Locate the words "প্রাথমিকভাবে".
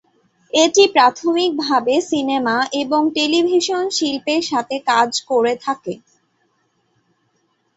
0.95-1.95